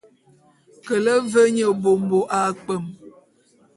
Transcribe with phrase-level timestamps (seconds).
[0.85, 2.85] Kele ve nye bômbo a kpwem.